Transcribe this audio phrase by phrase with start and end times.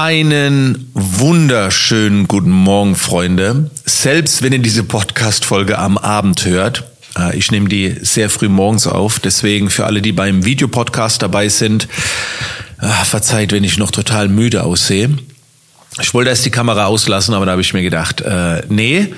[0.00, 3.68] Einen wunderschönen guten Morgen, Freunde.
[3.84, 6.84] Selbst wenn ihr diese Podcast-Folge am Abend hört,
[7.18, 11.48] äh, ich nehme die sehr früh morgens auf, deswegen für alle, die beim Videopodcast dabei
[11.48, 11.88] sind,
[12.80, 15.18] äh, verzeiht, wenn ich noch total müde aussehe.
[16.00, 19.12] Ich wollte erst die Kamera auslassen, aber da habe ich mir gedacht, äh, nee,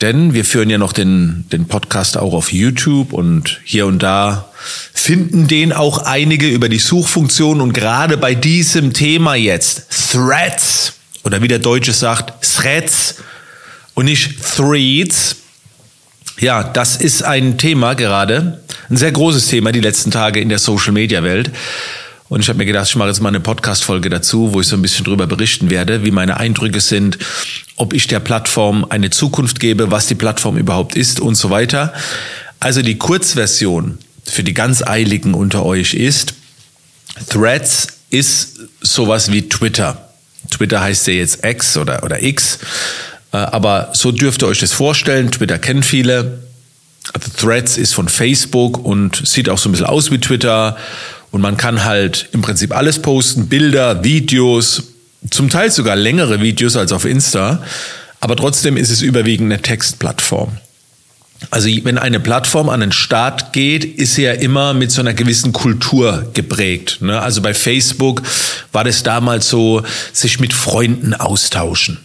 [0.00, 4.50] denn wir führen ja noch den, den Podcast auch auf YouTube und hier und da
[4.92, 10.94] finden den auch einige über die Suchfunktion und gerade bei diesem Thema jetzt, Threads,
[11.24, 13.16] oder wie der Deutsche sagt, Threads
[13.94, 15.36] und nicht Threads.
[16.38, 20.58] Ja, das ist ein Thema gerade, ein sehr großes Thema die letzten Tage in der
[20.58, 21.50] Social-Media-Welt.
[22.30, 24.76] Und ich habe mir gedacht, ich mache jetzt mal eine Podcast-Folge dazu, wo ich so
[24.76, 27.18] ein bisschen drüber berichten werde, wie meine Eindrücke sind,
[27.74, 31.92] ob ich der Plattform eine Zukunft gebe, was die Plattform überhaupt ist und so weiter.
[32.60, 36.34] Also die Kurzversion für die ganz Eiligen unter euch ist,
[37.28, 40.10] Threads ist sowas wie Twitter.
[40.52, 42.60] Twitter heißt ja jetzt X oder, oder X.
[43.32, 45.32] Äh, aber so dürft ihr euch das vorstellen.
[45.32, 46.44] Twitter kennen viele.
[47.12, 50.76] Also Threads ist von Facebook und sieht auch so ein bisschen aus wie Twitter
[51.30, 54.82] und man kann halt im Prinzip alles posten, Bilder, Videos,
[55.30, 57.62] zum Teil sogar längere Videos als auf Insta.
[58.20, 60.52] Aber trotzdem ist es überwiegend eine Textplattform.
[61.50, 65.14] Also wenn eine Plattform an den Start geht, ist sie ja immer mit so einer
[65.14, 66.98] gewissen Kultur geprägt.
[67.00, 67.20] Ne?
[67.20, 68.22] Also bei Facebook
[68.72, 69.82] war das damals so,
[70.12, 71.98] sich mit Freunden austauschen.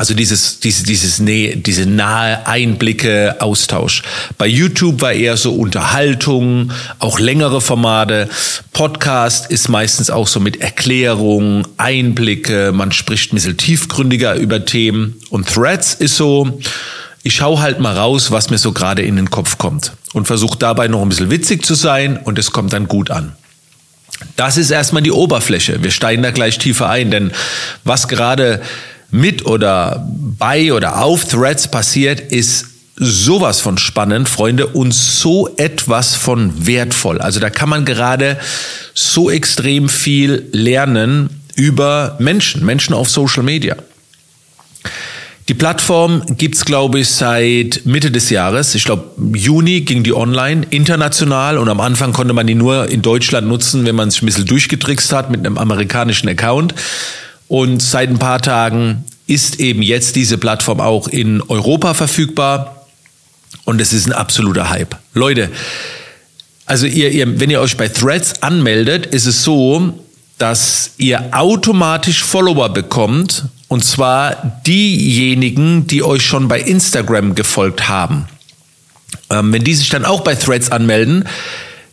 [0.00, 4.02] Also dieses, dieses, dieses Nähe, diese nahe Einblicke, Austausch.
[4.38, 8.30] Bei YouTube war eher so Unterhaltung, auch längere Formate.
[8.72, 15.20] Podcast ist meistens auch so mit Erklärungen, Einblicke, man spricht ein bisschen tiefgründiger über Themen.
[15.28, 16.58] Und Threads ist so,
[17.22, 19.92] ich schaue halt mal raus, was mir so gerade in den Kopf kommt.
[20.14, 23.34] Und versuche dabei noch ein bisschen witzig zu sein und es kommt dann gut an.
[24.36, 25.82] Das ist erstmal die Oberfläche.
[25.82, 27.32] Wir steigen da gleich tiefer ein, denn
[27.84, 28.62] was gerade
[29.10, 30.06] mit oder
[30.38, 32.66] bei oder auf Threads passiert, ist
[32.96, 37.18] sowas von spannend, Freunde, und so etwas von wertvoll.
[37.18, 38.38] Also da kann man gerade
[38.94, 43.76] so extrem viel lernen über Menschen, Menschen auf Social Media.
[45.48, 48.74] Die Plattform gibt's glaube ich, seit Mitte des Jahres.
[48.76, 51.58] Ich glaube, Juni ging die online, international.
[51.58, 54.46] Und am Anfang konnte man die nur in Deutschland nutzen, wenn man sich ein bisschen
[54.46, 56.74] durchgetrickst hat mit einem amerikanischen Account.
[57.50, 62.86] Und seit ein paar Tagen ist eben jetzt diese Plattform auch in Europa verfügbar.
[63.64, 64.96] Und es ist ein absoluter Hype.
[65.14, 65.50] Leute,
[66.64, 69.98] also ihr, ihr, wenn ihr euch bei Threads anmeldet, ist es so,
[70.38, 73.46] dass ihr automatisch Follower bekommt.
[73.66, 78.28] Und zwar diejenigen, die euch schon bei Instagram gefolgt haben.
[79.28, 81.24] Ähm, wenn die sich dann auch bei Threads anmelden,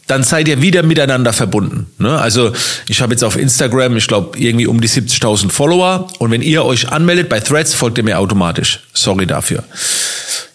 [0.08, 1.88] dann seid ihr wieder miteinander verbunden.
[2.00, 2.18] Ne?
[2.18, 2.52] Also
[2.88, 6.08] ich habe jetzt auf Instagram, ich glaube, irgendwie um die 70.000 Follower.
[6.20, 8.80] Und wenn ihr euch anmeldet bei Threads, folgt ihr mir automatisch.
[8.94, 9.64] Sorry dafür.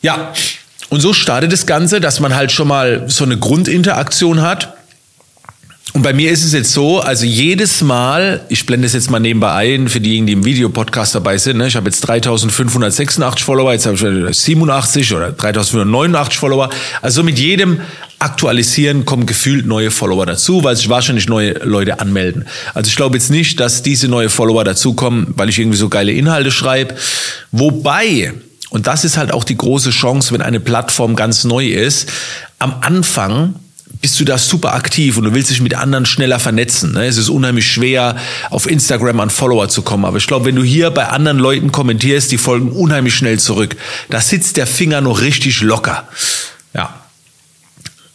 [0.00, 0.32] Ja,
[0.88, 4.74] und so startet das Ganze, dass man halt schon mal so eine Grundinteraktion hat.
[5.94, 9.20] Und bei mir ist es jetzt so, also jedes Mal, ich blende es jetzt mal
[9.20, 13.72] nebenbei ein, für diejenigen, die im Videopodcast dabei sind, ne, ich habe jetzt 3586 Follower,
[13.72, 16.70] jetzt habe ich 87 oder 3589 Follower.
[17.02, 17.81] Also mit jedem
[18.19, 22.47] Aktualisieren kommen gefühlt neue Follower dazu, weil sich wahrscheinlich neue Leute anmelden.
[22.72, 26.12] Also ich glaube jetzt nicht, dass diese neue Follower dazukommen, weil ich irgendwie so geile
[26.12, 26.94] Inhalte schreibe.
[27.50, 28.32] Wobei,
[28.70, 32.08] und das ist halt auch die große Chance, wenn eine Plattform ganz neu ist,
[32.58, 33.56] am Anfang
[34.02, 36.92] bist du da super aktiv und du willst dich mit anderen schneller vernetzen.
[36.92, 37.06] Ne?
[37.06, 38.16] Es ist unheimlich schwer,
[38.50, 40.04] auf Instagram an Follower zu kommen.
[40.04, 43.76] Aber ich glaube, wenn du hier bei anderen Leuten kommentierst, die folgen unheimlich schnell zurück.
[44.10, 46.08] Da sitzt der Finger noch richtig locker.
[46.74, 46.92] Ja.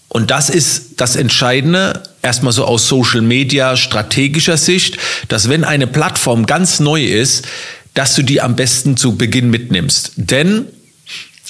[0.10, 4.98] Und das ist das Entscheidende, erstmal so aus Social Media strategischer Sicht,
[5.30, 7.46] dass wenn eine Plattform ganz neu ist,
[7.94, 10.14] dass du die am besten zu Beginn mitnimmst.
[10.18, 10.66] Denn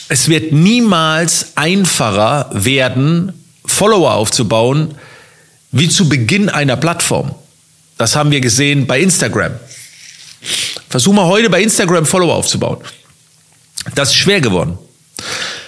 [0.09, 3.33] es wird niemals einfacher werden,
[3.77, 4.95] Follower aufzubauen,
[5.71, 7.35] wie zu Beginn einer Plattform.
[7.99, 9.51] Das haben wir gesehen bei Instagram.
[10.89, 12.79] Versuch mal heute bei Instagram Follower aufzubauen.
[13.93, 14.79] Das ist schwer geworden.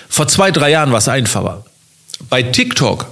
[0.10, 1.64] Vor zwei, drei Jahren war es einfacher.
[2.32, 3.06] Bei TikTok,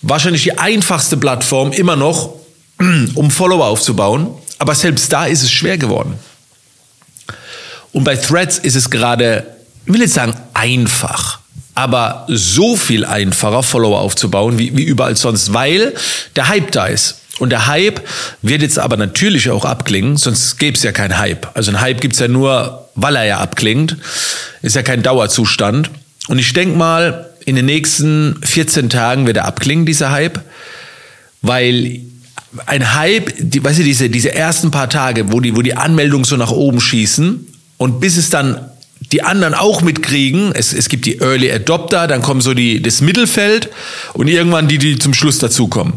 [0.00, 2.34] wahrscheinlich die einfachste Plattform immer noch,
[3.14, 4.30] um Follower aufzubauen.
[4.58, 6.18] Aber selbst da ist es schwer geworden.
[7.92, 9.44] Und bei Threads ist es gerade,
[9.84, 11.41] ich will jetzt sagen, einfach
[11.74, 15.94] aber so viel einfacher, Follower aufzubauen, wie, wie überall sonst, weil
[16.36, 17.18] der Hype da ist.
[17.38, 18.02] Und der Hype
[18.42, 21.48] wird jetzt aber natürlich auch abklingen, sonst gäbe es ja keinen Hype.
[21.54, 23.96] Also ein Hype gibt's ja nur, weil er ja abklingt.
[24.60, 25.90] Ist ja kein Dauerzustand.
[26.28, 30.40] Und ich denk mal, in den nächsten 14 Tagen wird er abklingen, dieser Hype,
[31.40, 32.00] weil
[32.66, 36.24] ein Hype, die, weißt du, diese, diese ersten paar Tage, wo die, wo die Anmeldungen
[36.24, 37.46] so nach oben schießen
[37.78, 38.60] und bis es dann
[39.12, 40.52] die anderen auch mitkriegen.
[40.54, 43.68] Es, es gibt die Early Adopter, dann kommen so die, das Mittelfeld
[44.14, 45.94] und irgendwann die, die zum Schluss dazukommen.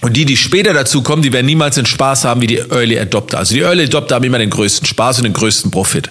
[0.00, 3.38] Und die, die später dazukommen, die werden niemals den Spaß haben wie die Early Adopter.
[3.38, 6.10] Also die Early Adopter haben immer den größten Spaß und den größten Profit.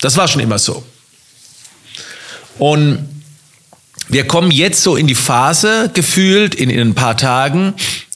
[0.00, 0.82] Das war schon immer so.
[2.58, 3.08] Und
[4.08, 7.74] wir kommen jetzt so in die Phase, gefühlt in, in ein paar Tagen,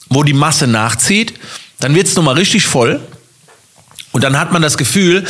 [0.09, 1.33] wo die Masse nachzieht.
[1.79, 2.99] Dann wird es nochmal richtig voll.
[4.11, 5.25] Und dann hat man das Gefühl,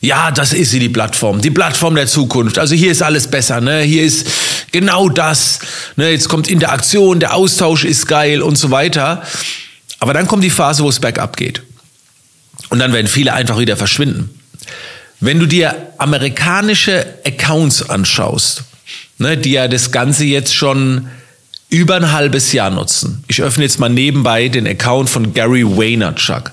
[0.00, 2.58] ja, das ist sie, die Plattform, die Plattform der Zukunft.
[2.58, 3.80] Also hier ist alles besser, ne?
[3.80, 4.26] Hier ist
[4.72, 5.58] genau das.
[5.96, 6.10] Ne?
[6.10, 9.22] Jetzt kommt Interaktion, der Austausch ist geil und so weiter.
[9.98, 11.62] Aber dann kommt die Phase, wo es bergab geht.
[12.70, 14.30] Und dann werden viele einfach wieder verschwinden.
[15.20, 18.62] Wenn du dir amerikanische Accounts anschaust,
[19.18, 21.08] ne, die ja das Ganze jetzt schon
[21.68, 23.22] über ein halbes Jahr nutzen.
[23.28, 26.52] Ich öffne jetzt mal nebenbei den Account von Gary Vaynerchuk.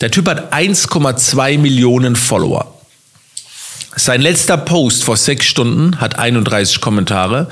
[0.00, 2.75] Der Typ hat 1,2 Millionen Follower.
[3.96, 7.48] Sein letzter Post vor sechs Stunden hat 31 Kommentare.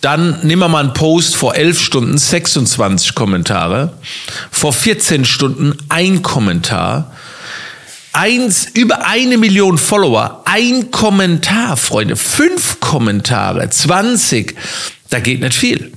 [0.00, 3.98] Dann nehmen wir mal einen Post vor elf Stunden, 26 Kommentare.
[4.50, 7.12] Vor 14 Stunden ein Kommentar.
[8.12, 14.54] Eins, über eine Million Follower, ein Kommentar, Freunde, fünf Kommentare, 20,
[15.10, 15.90] da geht nicht viel.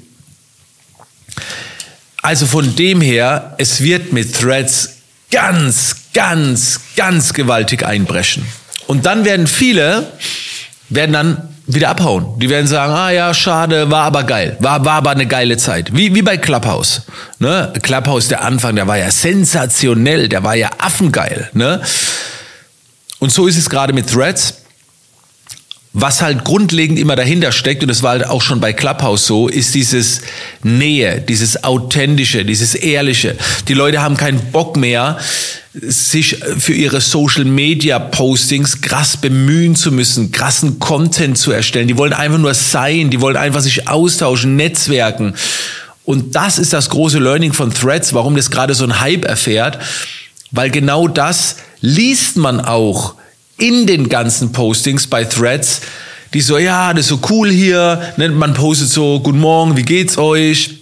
[2.23, 4.97] Also von dem her, es wird mit Threads
[5.29, 8.43] ganz, ganz, ganz gewaltig einbrechen.
[8.87, 10.11] Und dann werden viele,
[10.89, 12.39] werden dann wieder abhauen.
[12.39, 14.57] Die werden sagen, ah ja, schade, war aber geil.
[14.59, 15.95] War, war aber eine geile Zeit.
[15.95, 17.03] Wie, wie bei Clubhouse.
[17.37, 17.71] Ne?
[17.83, 21.51] Clubhouse, der Anfang, der war ja sensationell, der war ja affengeil.
[21.53, 21.81] Ne?
[23.19, 24.61] Und so ist es gerade mit Threads.
[25.93, 29.47] Was halt grundlegend immer dahinter steckt, und das war halt auch schon bei Clubhouse so,
[29.47, 30.21] ist dieses
[30.63, 33.35] Nähe, dieses Authentische, dieses Ehrliche.
[33.67, 35.19] Die Leute haben keinen Bock mehr,
[35.81, 41.87] sich für ihre Social Media Postings krass bemühen zu müssen, krassen Content zu erstellen.
[41.87, 45.35] Die wollen einfach nur sein, die wollen einfach sich austauschen, netzwerken.
[46.03, 49.79] Und das ist das große Learning von Threads, warum das gerade so ein Hype erfährt,
[50.51, 53.15] weil genau das liest man auch
[53.57, 55.81] in den ganzen Postings bei Threads,
[56.33, 59.83] die so, ja, das ist so cool hier, ne, man postet so, guten Morgen, wie
[59.83, 60.79] geht's euch?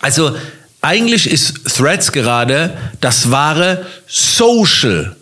[0.00, 0.36] Also
[0.84, 5.16] eigentlich ist Threads gerade das wahre Social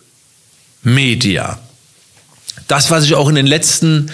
[0.82, 1.58] Media.
[2.66, 4.10] Das, was ich auch in den letzten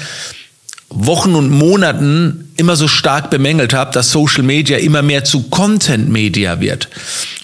[0.90, 6.08] Wochen und Monaten immer so stark bemängelt habe, dass Social Media immer mehr zu Content
[6.08, 6.88] Media wird.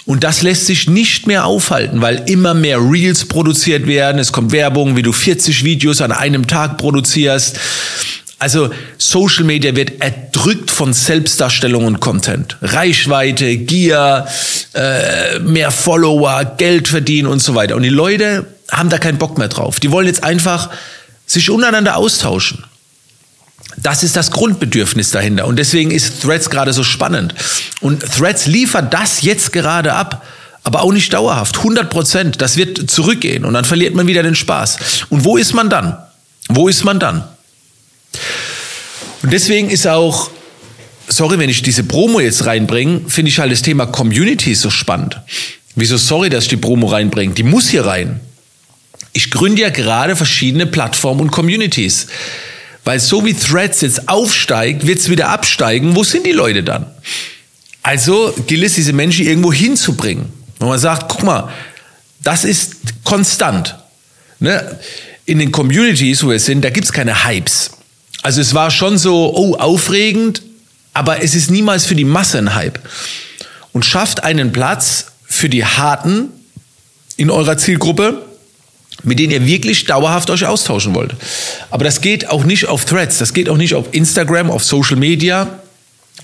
[0.07, 4.19] Und das lässt sich nicht mehr aufhalten, weil immer mehr Reels produziert werden.
[4.19, 7.59] Es kommt Werbung, wie du 40 Videos an einem Tag produzierst.
[8.39, 12.57] Also Social Media wird erdrückt von Selbstdarstellung und Content.
[12.63, 14.27] Reichweite, Gier,
[14.75, 17.77] äh, mehr Follower, Geld verdienen und so weiter.
[17.77, 19.81] Und die Leute haben da keinen Bock mehr drauf.
[19.81, 20.71] Die wollen jetzt einfach
[21.27, 22.65] sich untereinander austauschen.
[23.77, 25.47] Das ist das Grundbedürfnis dahinter.
[25.47, 27.35] Und deswegen ist Threads gerade so spannend.
[27.81, 30.25] Und Threads liefert das jetzt gerade ab.
[30.63, 31.59] Aber auch nicht dauerhaft.
[31.59, 32.41] 100 Prozent.
[32.41, 33.45] Das wird zurückgehen.
[33.45, 34.79] Und dann verliert man wieder den Spaß.
[35.11, 35.99] Und wo ist man dann?
[36.49, 37.25] Wo ist man dann?
[39.25, 40.31] Und deswegen ist auch,
[41.09, 45.19] sorry, wenn ich diese Promo jetzt reinbringe, finde ich halt das Thema Community so spannend.
[45.75, 47.33] Wieso sorry, dass ich die Promo reinbringe?
[47.33, 48.21] Die muss hier rein.
[49.15, 52.09] Ich gründe ja gerade verschiedene Plattformen und Communities.
[52.85, 55.97] Weil so wie Threads jetzt aufsteigt, wird es wieder absteigen.
[55.97, 56.85] Wo sind die Leute dann?
[57.83, 60.27] Also gilt es, diese Menschen irgendwo hinzubringen.
[60.59, 61.49] Wenn man sagt, guck mal,
[62.23, 63.75] das ist konstant.
[64.39, 64.79] Ne?
[65.25, 67.71] In den Communities, wo wir sind, da gibt es keine Hypes.
[68.25, 70.41] Also es war schon so, oh, aufregend,
[70.95, 72.79] aber es ist niemals für die Masse ein Hype.
[73.73, 76.31] Und schafft einen Platz für die Harten
[77.19, 78.23] in eurer Zielgruppe,
[79.03, 81.15] mit denen ihr wirklich dauerhaft euch austauschen wollt.
[81.71, 84.97] Aber das geht auch nicht auf Threads, das geht auch nicht auf Instagram, auf Social
[84.97, 85.59] Media,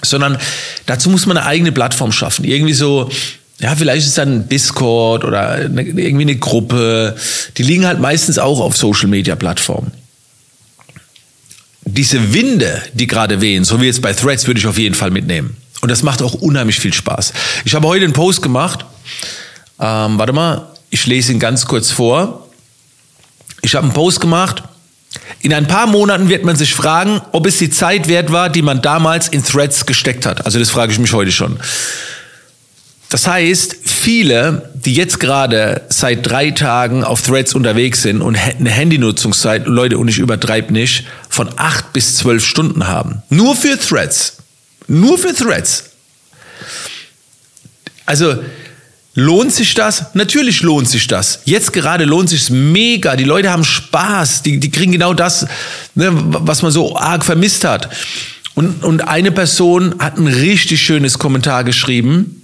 [0.01, 0.39] sondern
[0.87, 2.47] dazu muss man eine eigene Plattform schaffen.
[2.47, 3.11] Irgendwie so,
[3.59, 7.15] ja, vielleicht ist dann Discord oder irgendwie eine Gruppe.
[7.59, 10.00] Die liegen halt meistens auch auf Social Media Plattformen
[11.95, 15.11] diese Winde, die gerade wehen, so wie jetzt bei Threads, würde ich auf jeden Fall
[15.11, 15.57] mitnehmen.
[15.81, 17.33] Und das macht auch unheimlich viel Spaß.
[17.65, 18.85] Ich habe heute einen Post gemacht.
[19.79, 22.49] Ähm, warte mal, ich lese ihn ganz kurz vor.
[23.63, 24.63] Ich habe einen Post gemacht.
[25.41, 28.63] In ein paar Monaten wird man sich fragen, ob es die Zeit wert war, die
[28.63, 30.45] man damals in Threads gesteckt hat.
[30.45, 31.59] Also das frage ich mich heute schon.
[33.11, 38.71] Das heißt, viele, die jetzt gerade seit drei Tagen auf Threads unterwegs sind und eine
[38.71, 43.23] Handynutzungszeit, Leute, und ich übertreibe nicht, von acht bis zwölf Stunden haben.
[43.29, 44.37] Nur für Threads.
[44.87, 45.91] Nur für Threads.
[48.07, 48.37] Also
[49.15, 50.15] lohnt sich das?
[50.15, 51.41] Natürlich lohnt sich das.
[51.47, 53.17] Jetzt gerade lohnt sich mega.
[53.17, 54.43] Die Leute haben Spaß.
[54.43, 55.49] Die, die kriegen genau das,
[55.97, 57.89] ne, was man so arg vermisst hat.
[58.55, 62.40] Und, und eine Person hat ein richtig schönes Kommentar geschrieben.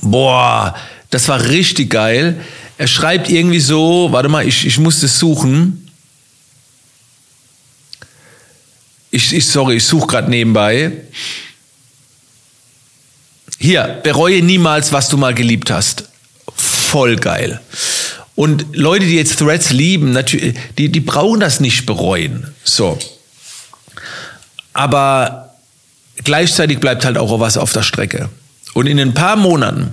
[0.00, 0.74] Boah,
[1.10, 2.44] das war richtig geil.
[2.76, 5.90] Er schreibt irgendwie so, warte mal, ich, ich muss das suchen.
[9.10, 10.92] Ich, ich sorry, ich suche gerade nebenbei.
[13.58, 16.04] Hier, bereue niemals, was du mal geliebt hast.
[16.54, 17.60] Voll geil.
[18.36, 22.54] Und Leute, die jetzt Threads lieben, natürlich, die, die brauchen das nicht bereuen.
[22.62, 22.96] So.
[24.72, 25.56] Aber
[26.22, 28.28] gleichzeitig bleibt halt auch was auf der Strecke.
[28.78, 29.92] Und in ein paar Monaten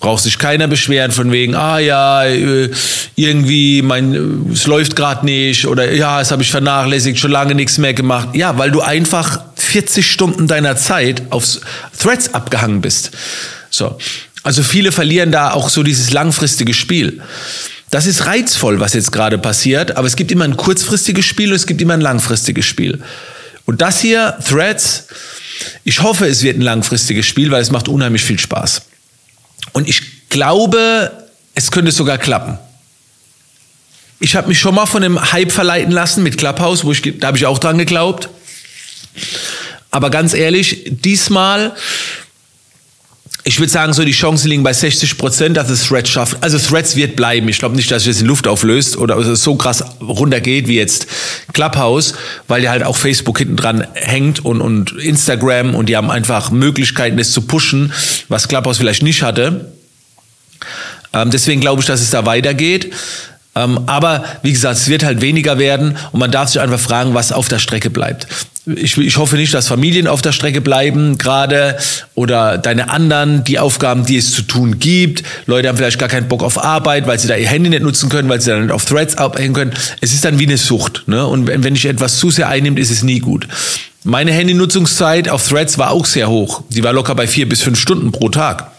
[0.00, 2.68] braucht sich keiner beschweren von wegen, ah ja, äh,
[3.14, 7.78] irgendwie mein, es läuft gerade nicht oder ja, es habe ich vernachlässigt, schon lange nichts
[7.78, 8.30] mehr gemacht.
[8.32, 11.60] Ja, weil du einfach 40 Stunden deiner Zeit auf
[11.96, 13.12] Threads abgehangen bist.
[13.70, 13.96] So.
[14.42, 17.22] Also viele verlieren da auch so dieses langfristige Spiel.
[17.92, 21.56] Das ist reizvoll, was jetzt gerade passiert, aber es gibt immer ein kurzfristiges Spiel und
[21.56, 23.00] es gibt immer ein langfristiges Spiel.
[23.64, 25.06] Und das hier, Threads,
[25.84, 28.82] ich hoffe, es wird ein langfristiges Spiel, weil es macht unheimlich viel Spaß.
[29.72, 32.58] Und ich glaube, es könnte sogar klappen.
[34.18, 37.28] Ich habe mich schon mal von dem Hype verleiten lassen mit Clubhouse, wo ich, da
[37.28, 38.28] habe ich auch dran geglaubt.
[39.90, 41.74] Aber ganz ehrlich, diesmal
[43.42, 46.36] ich würde sagen, so die Chancen liegen bei 60 Prozent, dass es Threads schafft.
[46.42, 47.48] Also Threads wird bleiben.
[47.48, 51.06] Ich glaube nicht, dass es in Luft auflöst oder so krass runtergeht wie jetzt
[51.54, 52.14] Clubhouse,
[52.48, 56.50] weil ja halt auch Facebook hinten dran hängt und, und Instagram und die haben einfach
[56.50, 57.92] Möglichkeiten, es zu pushen,
[58.28, 59.72] was Clubhouse vielleicht nicht hatte.
[61.12, 62.92] Ähm, deswegen glaube ich, dass es da weitergeht.
[63.56, 67.14] Ähm, aber wie gesagt, es wird halt weniger werden und man darf sich einfach fragen,
[67.14, 68.26] was auf der Strecke bleibt.
[68.66, 71.78] Ich, ich hoffe nicht, dass Familien auf der Strecke bleiben gerade
[72.14, 75.22] oder deine anderen, die Aufgaben, die es zu tun gibt.
[75.46, 78.10] Leute haben vielleicht gar keinen Bock auf Arbeit, weil sie da ihr Handy nicht nutzen
[78.10, 79.72] können, weil sie dann nicht auf Threads abhängen können.
[80.02, 81.04] Es ist dann wie eine Sucht.
[81.06, 81.26] Ne?
[81.26, 83.48] Und wenn, dich etwas zu sehr einnimmt, ist es nie gut.
[84.04, 86.62] Meine Handynutzungszeit auf Threads war auch sehr hoch.
[86.68, 88.70] Sie war locker bei vier bis fünf Stunden pro Tag.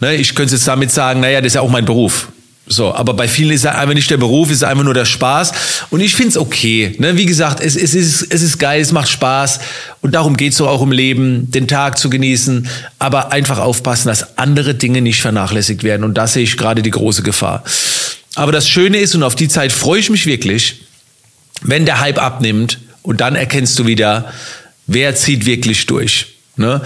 [0.00, 2.28] Ne, ich könnte jetzt damit sagen, naja, das ist ja auch mein Beruf.
[2.66, 5.04] So, aber bei vielen ist es einfach nicht der Beruf, es ist einfach nur der
[5.04, 5.52] Spaß.
[5.90, 6.94] Und ich finde es okay.
[6.98, 7.16] Ne?
[7.16, 9.58] Wie gesagt, es, es, ist, es ist geil, es macht Spaß.
[10.02, 12.68] Und darum geht es doch auch im Leben, den Tag zu genießen.
[13.00, 16.04] Aber einfach aufpassen, dass andere Dinge nicht vernachlässigt werden.
[16.04, 17.64] Und da sehe ich gerade die große Gefahr.
[18.36, 20.82] Aber das Schöne ist, und auf die Zeit freue ich mich wirklich,
[21.62, 24.32] wenn der Hype abnimmt und dann erkennst du wieder,
[24.86, 26.39] wer zieht wirklich durch.
[26.56, 26.82] Ne?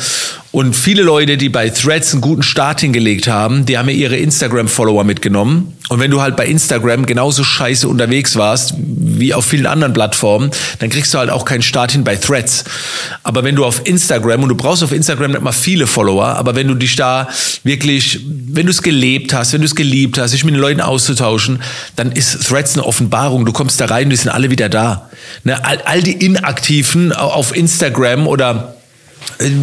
[0.52, 4.16] Und viele Leute, die bei Threads einen guten Start hingelegt haben, die haben ja ihre
[4.16, 5.76] Instagram-Follower mitgenommen.
[5.88, 10.50] Und wenn du halt bei Instagram genauso scheiße unterwegs warst wie auf vielen anderen Plattformen,
[10.78, 12.64] dann kriegst du halt auch keinen Start hin bei Threads.
[13.24, 16.54] Aber wenn du auf Instagram, und du brauchst auf Instagram nicht mal viele Follower, aber
[16.54, 17.28] wenn du dich da
[17.64, 20.82] wirklich, wenn du es gelebt hast, wenn du es geliebt hast, sich mit den Leuten
[20.82, 21.62] auszutauschen,
[21.96, 23.44] dann ist Threads eine Offenbarung.
[23.44, 25.10] Du kommst da rein, die sind alle wieder da.
[25.42, 25.64] Ne?
[25.64, 28.76] All, all die Inaktiven auf Instagram oder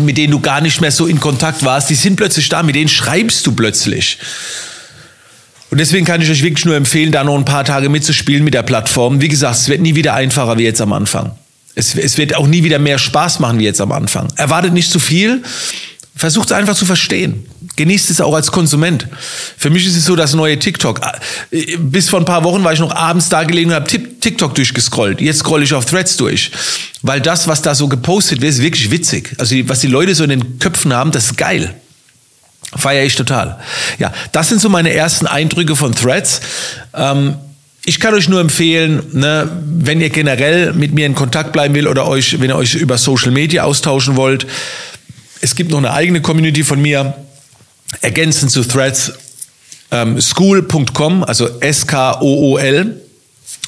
[0.05, 2.75] mit denen du gar nicht mehr so in Kontakt warst, die sind plötzlich da, mit
[2.75, 4.17] denen schreibst du plötzlich.
[5.69, 8.53] Und deswegen kann ich euch wirklich nur empfehlen, da noch ein paar Tage mitzuspielen mit
[8.53, 9.21] der Plattform.
[9.21, 11.31] Wie gesagt, es wird nie wieder einfacher wie jetzt am Anfang.
[11.75, 14.27] Es, es wird auch nie wieder mehr Spaß machen wie jetzt am Anfang.
[14.35, 15.41] Erwartet nicht zu viel,
[16.15, 19.07] versucht es einfach zu verstehen genießt es auch als Konsument.
[19.57, 21.01] Für mich ist es so das neue TikTok.
[21.79, 25.21] Bis vor ein paar Wochen war ich noch abends da gelegen und habe TikTok durchgescrollt.
[25.21, 26.51] Jetzt scrolle ich auf Threads durch.
[27.01, 29.35] Weil das, was da so gepostet wird, ist wirklich witzig.
[29.37, 31.73] Also was die Leute so in den Köpfen haben, das ist geil.
[32.75, 33.59] Feiere ich total.
[33.99, 36.41] Ja, das sind so meine ersten Eindrücke von Threads.
[36.93, 37.35] Ähm,
[37.83, 41.87] ich kann euch nur empfehlen, ne, wenn ihr generell mit mir in Kontakt bleiben will
[41.87, 44.45] oder euch, wenn ihr euch über Social Media austauschen wollt,
[45.41, 47.15] es gibt noch eine eigene Community von mir,
[48.01, 49.13] ergänzend zu Threads
[49.91, 53.01] ähm, school.com, also S-K-O-O-L,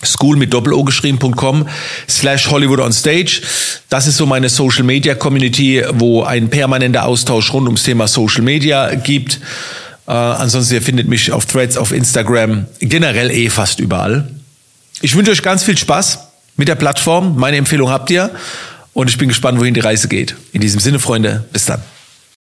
[0.05, 1.67] school mit Doppel-O geschrieben.com,
[2.09, 3.41] slash Hollywood on Stage.
[3.89, 8.43] Das ist so meine Social Media Community, wo ein permanenter Austausch rund ums Thema Social
[8.43, 9.39] Media gibt.
[10.07, 14.29] Äh, ansonsten, ihr findet mich auf Threads, auf Instagram, generell eh fast überall.
[15.01, 16.19] Ich wünsche euch ganz viel Spaß
[16.55, 17.35] mit der Plattform.
[17.37, 18.31] Meine Empfehlung habt ihr.
[18.93, 20.35] Und ich bin gespannt, wohin die Reise geht.
[20.51, 21.81] In diesem Sinne, Freunde, bis dann.